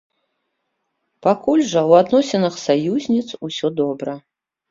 Пакуль 1.25 1.61
жа 1.73 1.81
ў 1.89 1.91
адносінах 2.05 2.57
саюзніц 2.65 3.29
усё 3.49 3.67
добра. 3.83 4.13